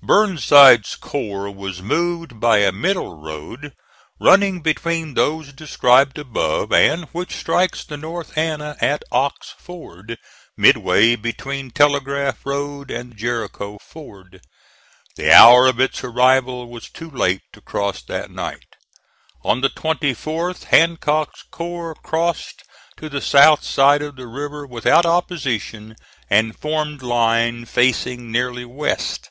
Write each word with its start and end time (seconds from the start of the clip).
Burnside's 0.00 0.94
corps 0.96 1.50
was 1.50 1.82
moved 1.82 2.40
by 2.40 2.60
a 2.60 2.72
middle 2.72 3.20
road 3.20 3.74
running 4.18 4.62
between 4.62 5.12
those 5.12 5.52
described 5.52 6.16
above, 6.16 6.72
and 6.72 7.04
which 7.12 7.36
strikes 7.36 7.84
the 7.84 7.98
North 7.98 8.38
Anna 8.38 8.74
at 8.80 9.02
Ox 9.12 9.54
Ford, 9.58 10.18
midway 10.56 11.14
between 11.14 11.70
Telegraph 11.70 12.46
Road 12.46 12.90
and 12.90 13.18
Jericho 13.18 13.76
Ford. 13.82 14.40
The 15.16 15.30
hour 15.30 15.66
of 15.66 15.78
its 15.78 16.02
arrival 16.02 16.70
was 16.70 16.88
too 16.88 17.10
late 17.10 17.42
to 17.52 17.60
cross 17.60 18.00
that 18.04 18.30
night. 18.30 18.76
On 19.44 19.60
the 19.60 19.68
24th 19.68 20.64
Hancock's 20.64 21.42
corps 21.50 21.94
crossed 21.96 22.62
to 22.96 23.10
the 23.10 23.20
south 23.20 23.62
side 23.62 24.00
of 24.00 24.16
the 24.16 24.26
river 24.26 24.66
without 24.66 25.04
opposition, 25.04 25.96
and 26.30 26.58
formed 26.58 27.02
line 27.02 27.66
facing 27.66 28.32
nearly 28.32 28.64
west. 28.64 29.28